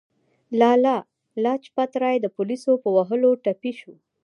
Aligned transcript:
لالا 0.59 0.95
لاجپت 1.43 1.91
رای 2.01 2.17
د 2.21 2.25
پولیسو 2.35 2.71
په 2.83 2.89
وهلو 2.95 3.29
ټپي 3.43 3.71
شو. 3.79 3.93